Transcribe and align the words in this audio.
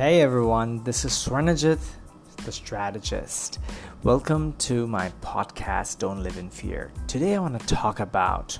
Hey 0.00 0.22
everyone, 0.22 0.82
this 0.82 1.04
is 1.04 1.12
Swarnajit, 1.12 1.78
the 2.46 2.52
strategist. 2.52 3.58
Welcome 4.02 4.54
to 4.54 4.86
my 4.86 5.12
podcast, 5.20 5.98
Don't 5.98 6.22
Live 6.22 6.38
in 6.38 6.48
Fear. 6.48 6.90
Today 7.06 7.34
I 7.34 7.38
want 7.38 7.60
to 7.60 7.66
talk 7.66 8.00
about 8.00 8.58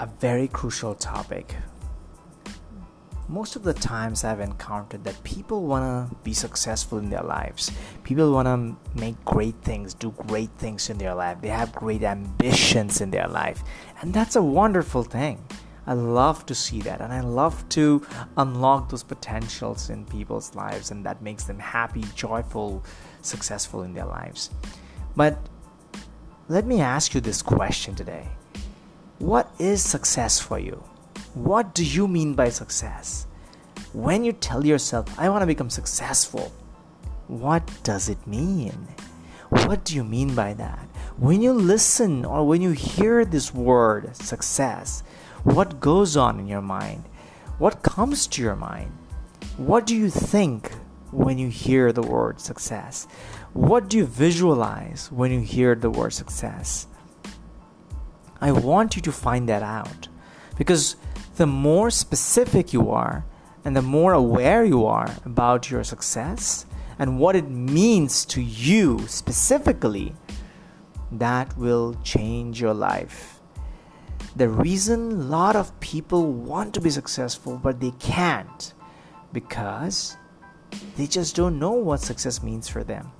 a 0.00 0.06
very 0.20 0.48
crucial 0.48 0.94
topic. 0.94 1.56
Most 3.26 3.56
of 3.56 3.62
the 3.62 3.72
times 3.72 4.22
I've 4.22 4.40
encountered 4.40 5.02
that 5.04 5.24
people 5.24 5.64
want 5.64 6.10
to 6.10 6.14
be 6.16 6.34
successful 6.34 6.98
in 6.98 7.08
their 7.08 7.22
lives. 7.22 7.70
People 8.02 8.34
want 8.34 8.44
to 8.44 9.00
make 9.00 9.16
great 9.24 9.56
things, 9.62 9.94
do 9.94 10.10
great 10.26 10.50
things 10.58 10.90
in 10.90 10.98
their 10.98 11.14
life. 11.14 11.40
They 11.40 11.48
have 11.48 11.72
great 11.72 12.02
ambitions 12.02 13.00
in 13.00 13.10
their 13.10 13.28
life. 13.28 13.62
And 14.02 14.12
that's 14.12 14.36
a 14.36 14.42
wonderful 14.42 15.04
thing 15.04 15.42
I 15.86 15.92
love 15.92 16.46
to 16.46 16.54
see 16.54 16.80
that 16.82 17.00
and 17.00 17.12
I 17.12 17.20
love 17.20 17.68
to 17.70 18.06
unlock 18.36 18.88
those 18.88 19.02
potentials 19.02 19.90
in 19.90 20.06
people's 20.06 20.54
lives 20.54 20.90
and 20.90 21.04
that 21.04 21.22
makes 21.22 21.44
them 21.44 21.58
happy, 21.58 22.04
joyful, 22.14 22.84
successful 23.22 23.82
in 23.82 23.94
their 23.94 24.06
lives. 24.06 24.50
But 25.16 25.38
let 26.48 26.66
me 26.66 26.80
ask 26.80 27.14
you 27.14 27.20
this 27.20 27.42
question 27.42 27.94
today 27.94 28.28
What 29.18 29.50
is 29.58 29.82
success 29.82 30.40
for 30.40 30.58
you? 30.58 30.82
What 31.34 31.74
do 31.74 31.84
you 31.84 32.08
mean 32.08 32.34
by 32.34 32.48
success? 32.48 33.26
When 33.92 34.24
you 34.24 34.32
tell 34.32 34.64
yourself, 34.64 35.06
I 35.18 35.28
want 35.28 35.42
to 35.42 35.46
become 35.46 35.70
successful, 35.70 36.52
what 37.28 37.62
does 37.82 38.08
it 38.08 38.26
mean? 38.26 38.88
What 39.50 39.84
do 39.84 39.94
you 39.94 40.04
mean 40.04 40.34
by 40.34 40.54
that? 40.54 40.88
When 41.16 41.40
you 41.40 41.52
listen 41.52 42.24
or 42.24 42.46
when 42.46 42.60
you 42.60 42.72
hear 42.72 43.24
this 43.24 43.54
word, 43.54 44.16
success, 44.16 45.02
what 45.44 45.78
goes 45.78 46.16
on 46.16 46.40
in 46.40 46.48
your 46.48 46.62
mind? 46.62 47.04
What 47.58 47.82
comes 47.82 48.26
to 48.28 48.42
your 48.42 48.56
mind? 48.56 48.90
What 49.58 49.86
do 49.86 49.94
you 49.94 50.08
think 50.08 50.72
when 51.10 51.38
you 51.38 51.48
hear 51.48 51.92
the 51.92 52.02
word 52.02 52.40
success? 52.40 53.06
What 53.52 53.88
do 53.88 53.98
you 53.98 54.06
visualize 54.06 55.12
when 55.12 55.30
you 55.30 55.40
hear 55.40 55.74
the 55.74 55.90
word 55.90 56.14
success? 56.14 56.86
I 58.40 58.52
want 58.52 58.96
you 58.96 59.02
to 59.02 59.12
find 59.12 59.48
that 59.50 59.62
out 59.62 60.08
because 60.56 60.96
the 61.36 61.46
more 61.46 61.90
specific 61.90 62.72
you 62.72 62.90
are 62.90 63.24
and 63.64 63.76
the 63.76 63.82
more 63.82 64.14
aware 64.14 64.64
you 64.64 64.86
are 64.86 65.14
about 65.24 65.70
your 65.70 65.84
success 65.84 66.64
and 66.98 67.18
what 67.18 67.36
it 67.36 67.48
means 67.50 68.24
to 68.26 68.40
you 68.40 69.06
specifically, 69.08 70.14
that 71.12 71.56
will 71.58 71.96
change 72.02 72.60
your 72.60 72.74
life 72.74 73.33
the 74.36 74.48
reason 74.48 75.12
a 75.12 75.14
lot 75.14 75.54
of 75.54 75.78
people 75.80 76.32
want 76.32 76.74
to 76.74 76.80
be 76.80 76.90
successful 76.90 77.58
but 77.62 77.80
they 77.80 77.92
can't 77.92 78.74
because 79.32 80.16
they 80.96 81.06
just 81.06 81.36
don't 81.36 81.58
know 81.58 81.72
what 81.72 82.00
success 82.00 82.42
means 82.42 82.68
for 82.68 82.82
them. 82.82 83.12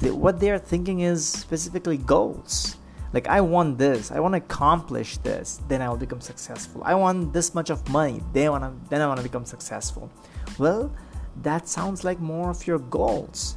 What 0.00 0.40
they 0.40 0.50
are 0.50 0.58
thinking 0.58 1.00
is 1.00 1.26
specifically 1.26 1.96
goals. 1.96 2.76
Like 3.12 3.28
i 3.28 3.40
want 3.40 3.78
this 3.78 4.10
i 4.10 4.18
want 4.18 4.32
to 4.32 4.38
accomplish 4.38 5.18
this 5.18 5.60
then 5.68 5.80
i 5.80 5.88
will 5.88 5.96
become 5.96 6.20
successful. 6.20 6.82
I 6.84 6.94
want 6.94 7.32
this 7.32 7.54
much 7.54 7.70
of 7.70 7.88
money 7.88 8.20
want 8.34 8.64
to 8.64 8.72
then 8.90 9.00
i 9.00 9.06
want 9.06 9.18
to 9.18 9.22
become 9.22 9.44
successful. 9.44 10.10
Well 10.58 10.92
that 11.42 11.68
sounds 11.68 12.04
like 12.04 12.20
more 12.20 12.50
of 12.50 12.66
your 12.66 12.78
goals. 12.78 13.56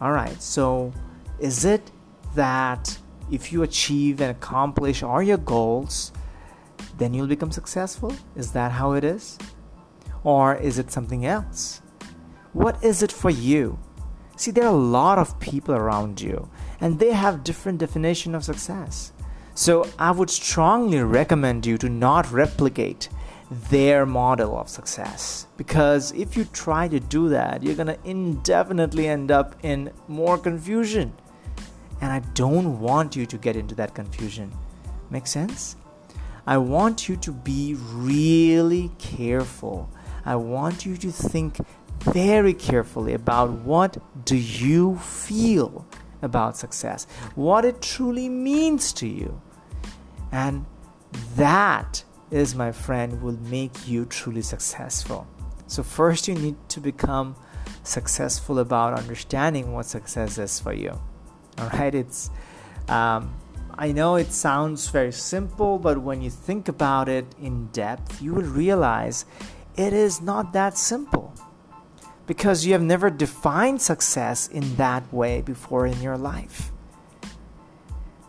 All 0.00 0.12
right 0.12 0.40
so 0.40 0.92
is 1.38 1.64
it 1.64 1.90
that 2.34 2.98
if 3.32 3.52
you 3.52 3.62
achieve 3.62 4.20
and 4.20 4.30
accomplish 4.30 5.02
all 5.02 5.22
your 5.22 5.38
goals, 5.38 6.12
then 6.98 7.14
you'll 7.14 7.26
become 7.26 7.50
successful? 7.50 8.14
Is 8.36 8.52
that 8.52 8.72
how 8.72 8.92
it 8.92 9.02
is? 9.02 9.38
Or 10.22 10.54
is 10.54 10.78
it 10.78 10.92
something 10.92 11.26
else? 11.26 11.80
What 12.52 12.84
is 12.84 13.02
it 13.02 13.10
for 13.10 13.30
you? 13.30 13.78
See, 14.36 14.50
there 14.50 14.64
are 14.64 14.74
a 14.74 14.88
lot 15.00 15.18
of 15.18 15.40
people 15.40 15.74
around 15.74 16.20
you, 16.20 16.50
and 16.80 16.98
they 16.98 17.12
have 17.12 17.44
different 17.44 17.78
definition 17.78 18.34
of 18.34 18.44
success. 18.44 19.12
So 19.54 19.88
I 19.98 20.10
would 20.10 20.30
strongly 20.30 21.00
recommend 21.00 21.66
you 21.66 21.78
to 21.78 21.88
not 21.88 22.30
replicate 22.30 23.08
their 23.70 24.06
model 24.06 24.56
of 24.58 24.68
success 24.68 25.46
because 25.58 26.10
if 26.12 26.36
you 26.38 26.44
try 26.46 26.88
to 26.88 26.98
do 26.98 27.28
that, 27.28 27.62
you're 27.62 27.74
going 27.74 27.86
to 27.86 27.98
indefinitely 28.02 29.08
end 29.08 29.30
up 29.30 29.54
in 29.62 29.90
more 30.08 30.38
confusion 30.38 31.12
and 32.02 32.10
I 32.10 32.18
don't 32.34 32.80
want 32.80 33.14
you 33.14 33.26
to 33.26 33.38
get 33.38 33.54
into 33.54 33.76
that 33.76 33.94
confusion. 33.94 34.52
Make 35.10 35.28
sense? 35.28 35.76
I 36.46 36.58
want 36.58 37.08
you 37.08 37.16
to 37.18 37.30
be 37.30 37.76
really 37.92 38.90
careful. 38.98 39.88
I 40.24 40.34
want 40.34 40.84
you 40.84 40.96
to 40.96 41.12
think 41.12 41.58
very 42.00 42.54
carefully 42.54 43.14
about 43.14 43.52
what 43.52 43.98
do 44.24 44.36
you 44.36 44.96
feel 44.98 45.86
about 46.22 46.56
success, 46.56 47.06
what 47.36 47.64
it 47.64 47.80
truly 47.80 48.28
means 48.28 48.92
to 48.94 49.06
you. 49.06 49.40
And 50.32 50.66
that 51.36 52.02
is, 52.32 52.56
my 52.56 52.72
friend, 52.72 53.22
will 53.22 53.38
make 53.48 53.86
you 53.86 54.06
truly 54.06 54.42
successful. 54.42 55.28
So, 55.68 55.84
first, 55.84 56.26
you 56.26 56.34
need 56.34 56.56
to 56.70 56.80
become 56.80 57.36
successful 57.84 58.58
about 58.58 58.94
understanding 58.94 59.72
what 59.72 59.86
success 59.86 60.38
is 60.38 60.58
for 60.58 60.72
you 60.72 60.98
all 61.58 61.68
right 61.70 61.94
it's 61.94 62.30
um, 62.88 63.34
i 63.74 63.92
know 63.92 64.16
it 64.16 64.32
sounds 64.32 64.88
very 64.88 65.12
simple 65.12 65.78
but 65.78 65.98
when 65.98 66.20
you 66.22 66.30
think 66.30 66.68
about 66.68 67.08
it 67.08 67.26
in 67.40 67.66
depth 67.68 68.20
you 68.22 68.34
will 68.34 68.42
realize 68.42 69.24
it 69.76 69.92
is 69.92 70.20
not 70.20 70.52
that 70.52 70.76
simple. 70.76 71.32
Because 72.26 72.64
you 72.64 72.72
have 72.72 72.82
never 72.82 73.10
defined 73.10 73.82
success 73.82 74.46
in 74.48 74.76
that 74.76 75.10
way 75.12 75.40
before 75.42 75.86
in 75.86 76.00
your 76.00 76.16
life. 76.16 76.70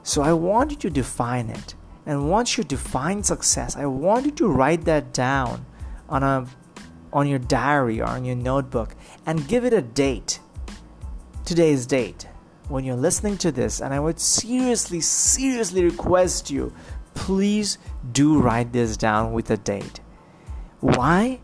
So 0.04 0.22
i 0.22 0.34
want 0.34 0.72
you 0.72 0.78
to 0.78 0.90
define 0.90 1.50
it. 1.50 1.76
And 2.06 2.30
once 2.30 2.58
you 2.58 2.64
define 2.64 3.24
success 3.24 3.78
i 3.78 3.86
want 3.86 4.26
you 4.26 4.32
to 4.32 4.48
write 4.48 4.84
that 4.86 5.14
down 5.14 5.66
on 6.10 6.24
a 6.24 6.46
on 7.14 7.28
your 7.28 7.40
diary 7.40 8.02
or 8.02 8.06
on 8.06 8.26
your 8.26 8.36
notebook 8.36 8.96
and 9.26 9.48
give 9.48 9.64
it 9.64 9.74
a 9.74 9.82
date. 9.82 10.40
Today's 11.46 11.86
date 11.86 12.28
when 12.70 12.84
you're 12.84 12.96
listening 12.96 13.38
to 13.40 13.52
this, 13.52 13.82
and 13.82 13.94
I 13.94 14.00
would 14.00 14.20
seriously, 14.20 15.02
seriously 15.02 15.84
request 15.84 16.50
you, 16.50 16.74
please 17.14 17.78
do 18.12 18.40
write 18.40 18.72
this 18.72 18.98
down 18.98 19.34
with 19.34 19.52
a 19.52 19.58
date. 19.58 20.00
Why? 20.80 21.40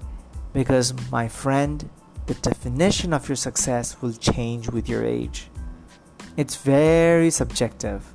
Because, 0.53 0.94
my 1.12 1.28
friend, 1.28 1.90
the 2.25 2.34
definition 2.35 3.13
of 3.13 3.28
your 3.28 3.35
success 3.35 4.02
will 4.02 4.13
change 4.13 4.69
with 4.69 4.88
your 4.90 5.06
age. 5.06 5.50
It's 6.38 6.56
very 6.56 7.30
subjective. 7.31 8.06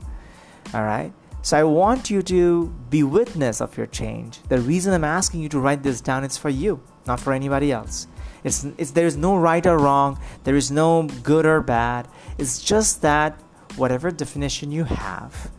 All 0.72 0.84
right? 0.84 1.12
So 1.42 1.58
I 1.58 1.64
want 1.64 2.10
you 2.10 2.22
to 2.22 2.74
be 2.88 3.02
witness 3.02 3.60
of 3.60 3.76
your 3.76 3.86
change. 3.86 4.40
The 4.48 4.60
reason 4.60 4.94
I'm 4.94 5.04
asking 5.04 5.42
you 5.42 5.48
to 5.50 5.60
write 5.60 5.82
this 5.82 6.00
down 6.00 6.24
is 6.24 6.38
for 6.38 6.48
you, 6.48 6.80
not 7.06 7.20
for 7.20 7.32
anybody 7.32 7.70
else. 7.70 8.06
It's, 8.44 8.64
it's 8.78 8.92
there 8.92 9.06
is 9.06 9.16
no 9.16 9.36
right 9.36 9.66
or 9.66 9.78
wrong. 9.78 10.20
There 10.44 10.54
is 10.54 10.70
no 10.70 11.08
good 11.22 11.46
or 11.46 11.60
bad. 11.60 12.06
It's 12.38 12.62
just 12.62 13.02
that 13.02 13.40
whatever 13.76 14.10
definition 14.10 14.70
you 14.70 14.84
have, 14.84 15.50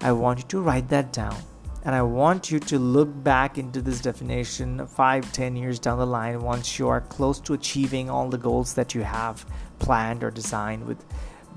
I 0.00 0.12
want 0.12 0.38
you 0.38 0.44
to 0.44 0.60
write 0.60 0.88
that 0.88 1.12
down. 1.12 1.36
And 1.84 1.94
I 1.94 2.00
want 2.00 2.50
you 2.50 2.58
to 2.60 2.78
look 2.78 3.10
back 3.22 3.58
into 3.58 3.82
this 3.82 4.00
definition 4.00 4.86
five, 4.86 5.30
ten 5.32 5.54
years 5.54 5.78
down 5.78 5.98
the 5.98 6.06
line 6.06 6.40
once 6.40 6.78
you 6.78 6.88
are 6.88 7.02
close 7.02 7.38
to 7.40 7.52
achieving 7.52 8.08
all 8.08 8.30
the 8.30 8.38
goals 8.38 8.72
that 8.74 8.94
you 8.94 9.02
have 9.02 9.44
planned 9.80 10.24
or 10.24 10.30
designed 10.30 10.86
with 10.86 11.04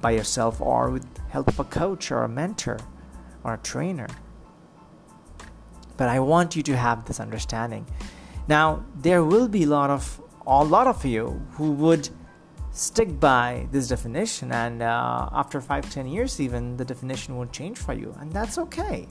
by 0.01 0.11
yourself 0.11 0.59
or 0.59 0.89
with 0.89 1.05
help 1.29 1.47
of 1.47 1.59
a 1.59 1.63
coach 1.63 2.11
or 2.11 2.23
a 2.23 2.27
mentor 2.27 2.77
or 3.43 3.53
a 3.53 3.57
trainer. 3.59 4.07
But 5.95 6.09
I 6.09 6.19
want 6.19 6.55
you 6.55 6.63
to 6.63 6.75
have 6.75 7.05
this 7.05 7.21
understanding. 7.21 7.87
Now, 8.49 8.83
there 8.95 9.23
will 9.23 9.47
be 9.47 9.63
a 9.63 9.67
lot 9.67 9.89
of 9.89 10.21
a 10.47 10.63
lot 10.63 10.87
of 10.87 11.03
you 11.03 11.45
who 11.51 11.71
would 11.73 12.09
stick 12.71 13.19
by 13.19 13.67
this 13.71 13.89
definition 13.89 14.51
and 14.51 14.81
uh, 14.81 15.29
after 15.33 15.59
five 15.59 15.89
ten 15.91 16.07
years 16.07 16.39
even 16.39 16.77
the 16.77 16.85
definition 16.85 17.37
will 17.37 17.47
change 17.47 17.77
for 17.77 17.93
you 17.93 18.15
and 18.19 18.31
that's 18.31 18.57
okay. 18.57 19.07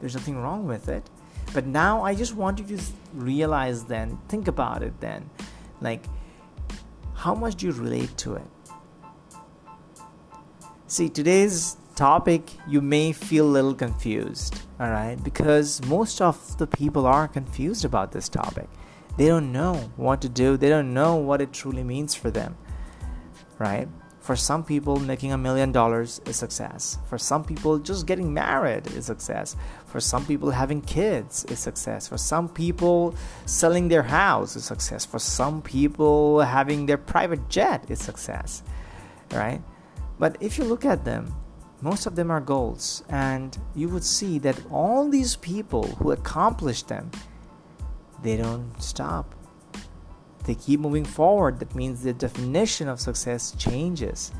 There's 0.00 0.14
nothing 0.14 0.36
wrong 0.38 0.66
with 0.66 0.88
it. 0.88 1.08
But 1.54 1.66
now 1.66 2.02
i 2.02 2.14
just 2.14 2.34
want 2.34 2.58
you 2.58 2.76
to 2.76 2.82
realize 3.14 3.84
then 3.84 4.18
think 4.28 4.48
about 4.48 4.82
it 4.82 4.98
then. 5.00 5.30
Like 5.80 6.04
how 7.14 7.34
much 7.34 7.56
do 7.56 7.66
you 7.66 7.72
relate 7.72 8.16
to 8.18 8.34
it? 8.34 8.50
See 10.88 11.08
today's 11.08 11.76
topic 11.94 12.50
you 12.66 12.80
may 12.80 13.12
feel 13.12 13.46
a 13.46 13.52
little 13.58 13.74
confused 13.74 14.62
all 14.80 14.90
right 14.90 15.22
because 15.22 15.84
most 15.84 16.22
of 16.22 16.56
the 16.56 16.66
people 16.66 17.06
are 17.06 17.28
confused 17.28 17.84
about 17.84 18.10
this 18.10 18.28
topic 18.28 18.68
they 19.20 19.26
don't 19.26 19.52
know 19.52 19.74
what 19.96 20.22
to 20.22 20.30
do, 20.30 20.56
they 20.56 20.70
don't 20.70 20.94
know 20.94 21.16
what 21.16 21.42
it 21.42 21.52
truly 21.52 21.84
means 21.84 22.14
for 22.14 22.30
them, 22.30 22.56
right? 23.58 23.86
For 24.20 24.34
some 24.34 24.64
people, 24.64 24.98
making 24.98 25.34
a 25.34 25.36
million 25.36 25.72
dollars 25.72 26.22
is 26.24 26.36
success. 26.36 26.96
For 27.06 27.18
some 27.18 27.44
people, 27.44 27.78
just 27.80 28.06
getting 28.06 28.32
married 28.32 28.86
is 28.86 29.04
success. 29.04 29.56
For 29.84 30.00
some 30.00 30.24
people, 30.24 30.50
having 30.50 30.80
kids 30.80 31.44
is 31.50 31.58
success. 31.58 32.08
For 32.08 32.16
some 32.16 32.48
people, 32.48 33.14
selling 33.44 33.88
their 33.88 34.04
house 34.04 34.56
is 34.56 34.64
success. 34.64 35.04
For 35.04 35.18
some 35.18 35.60
people, 35.60 36.40
having 36.40 36.86
their 36.86 36.96
private 36.96 37.46
jet 37.50 37.90
is 37.90 37.98
success. 37.98 38.62
Right? 39.32 39.60
But 40.18 40.38
if 40.40 40.56
you 40.56 40.64
look 40.64 40.86
at 40.86 41.04
them, 41.04 41.34
most 41.82 42.06
of 42.06 42.16
them 42.16 42.30
are 42.30 42.40
goals, 42.40 43.04
and 43.10 43.58
you 43.74 43.90
would 43.90 44.04
see 44.04 44.38
that 44.38 44.58
all 44.70 45.10
these 45.10 45.36
people 45.36 45.82
who 45.98 46.12
accomplish 46.12 46.84
them, 46.84 47.10
they 48.22 48.36
don't 48.36 48.80
stop. 48.80 49.34
They 50.44 50.54
keep 50.54 50.80
moving 50.80 51.04
forward. 51.04 51.60
That 51.60 51.74
means 51.74 52.02
the 52.02 52.12
definition 52.12 52.88
of 52.88 53.00
success 53.00 53.54
changes 53.58 54.32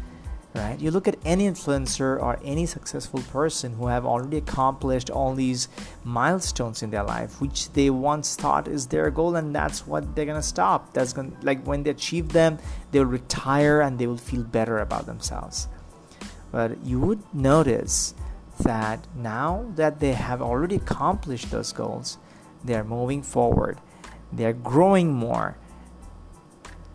right? 0.54 0.80
You 0.80 0.90
look 0.90 1.06
at 1.06 1.16
any 1.24 1.48
influencer 1.48 2.20
or 2.20 2.38
any 2.44 2.66
successful 2.66 3.20
person 3.30 3.74
who 3.74 3.86
have 3.86 4.04
already 4.04 4.38
accomplished 4.38 5.10
all 5.10 5.34
these 5.34 5.68
milestones 6.02 6.82
in 6.82 6.90
their 6.90 7.04
life 7.04 7.40
which 7.40 7.72
they 7.72 7.90
once 7.90 8.36
thought 8.36 8.66
is 8.66 8.86
their 8.86 9.10
goal 9.10 9.36
and 9.36 9.54
that's 9.54 9.86
what 9.86 10.14
they're 10.14 10.26
gonna 10.26 10.42
stop. 10.42 10.92
That's 10.92 11.12
gonna 11.12 11.32
like 11.42 11.64
when 11.64 11.82
they 11.82 11.90
achieve 11.90 12.32
them 12.32 12.58
they'll 12.90 13.04
retire 13.04 13.80
and 13.80 13.98
they 13.98 14.06
will 14.06 14.16
feel 14.16 14.42
better 14.42 14.78
about 14.78 15.06
themselves. 15.06 15.68
But 16.50 16.84
you 16.84 16.98
would 17.00 17.22
notice 17.32 18.14
that 18.60 19.06
now 19.16 19.70
that 19.76 20.00
they 20.00 20.12
have 20.12 20.42
already 20.42 20.76
accomplished 20.76 21.50
those 21.50 21.72
goals 21.72 22.18
they're 22.64 22.84
moving 22.84 23.22
forward 23.22 23.78
they're 24.32 24.52
growing 24.52 25.12
more 25.12 25.56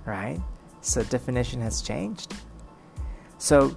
right? 0.06 0.40
So 0.82 1.04
definition 1.04 1.62
has 1.62 1.82
changed. 1.82 2.34
So, 3.38 3.76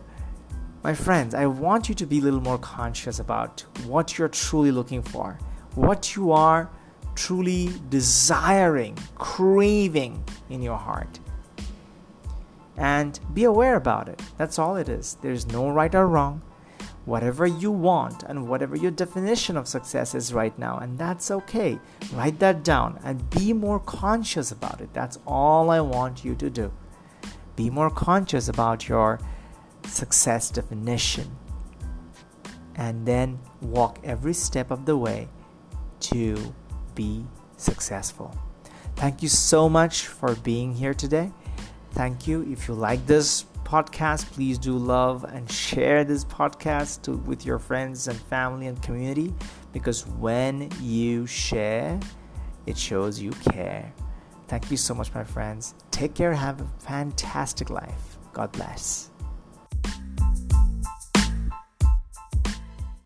my 0.84 0.94
friends, 0.94 1.34
I 1.34 1.46
want 1.46 1.88
you 1.88 1.94
to 1.96 2.06
be 2.06 2.18
a 2.18 2.22
little 2.22 2.40
more 2.40 2.58
conscious 2.58 3.18
about 3.18 3.64
what 3.84 4.16
you're 4.16 4.28
truly 4.28 4.70
looking 4.70 5.02
for, 5.02 5.38
what 5.74 6.14
you 6.14 6.32
are 6.32 6.70
truly 7.14 7.72
desiring, 7.88 8.96
craving 9.16 10.22
in 10.48 10.62
your 10.62 10.76
heart. 10.76 11.18
And 12.76 13.18
be 13.34 13.42
aware 13.42 13.74
about 13.74 14.08
it. 14.08 14.22
That's 14.36 14.56
all 14.56 14.76
it 14.76 14.88
is. 14.88 15.16
There's 15.20 15.46
no 15.46 15.68
right 15.68 15.92
or 15.92 16.06
wrong 16.06 16.42
whatever 17.08 17.46
you 17.46 17.70
want 17.70 18.22
and 18.24 18.46
whatever 18.46 18.76
your 18.76 18.90
definition 18.90 19.56
of 19.56 19.66
success 19.66 20.14
is 20.14 20.34
right 20.34 20.56
now, 20.58 20.78
and 20.78 20.98
that's 20.98 21.30
okay. 21.30 21.78
Write 22.12 22.38
that 22.38 22.62
down 22.62 23.00
and 23.02 23.30
be 23.30 23.52
more 23.54 23.80
conscious 23.80 24.52
about 24.52 24.80
it. 24.80 24.92
That's 24.92 25.18
all 25.26 25.70
I 25.70 25.80
want 25.80 26.24
you 26.24 26.34
to 26.36 26.50
do. 26.50 26.70
Be 27.56 27.70
more 27.70 27.90
conscious 27.90 28.48
about 28.48 28.88
your 28.88 29.18
success 29.86 30.50
definition 30.50 31.34
and 32.76 33.06
then 33.06 33.38
walk 33.62 33.98
every 34.04 34.34
step 34.34 34.70
of 34.70 34.84
the 34.84 34.96
way 34.96 35.28
to 36.00 36.54
be 36.94 37.24
successful. 37.56 38.36
Thank 38.96 39.22
you 39.22 39.28
so 39.28 39.68
much 39.68 40.06
for 40.06 40.34
being 40.36 40.74
here 40.74 40.94
today. 40.94 41.32
Thank 41.92 42.26
you. 42.28 42.42
If 42.42 42.68
you 42.68 42.74
like 42.74 43.06
this 43.06 43.46
podcast, 43.68 44.24
please 44.32 44.56
do 44.56 44.76
love 44.78 45.24
and 45.24 45.50
share 45.50 46.02
this 46.02 46.24
podcast 46.24 47.02
to, 47.02 47.18
with 47.18 47.44
your 47.44 47.58
friends 47.58 48.08
and 48.08 48.18
family 48.18 48.66
and 48.66 48.80
community 48.82 49.34
because 49.74 50.06
when 50.06 50.70
you 50.80 51.26
share, 51.26 52.00
it 52.64 52.78
shows 52.78 53.20
you 53.20 53.30
care. 53.30 53.92
Thank 54.46 54.70
you 54.70 54.78
so 54.78 54.94
much, 54.94 55.12
my 55.12 55.24
friends. 55.24 55.74
Take 55.90 56.14
care. 56.14 56.32
Have 56.32 56.62
a 56.62 56.66
fantastic 56.78 57.68
life. 57.68 58.16
God 58.32 58.50
bless. 58.52 59.10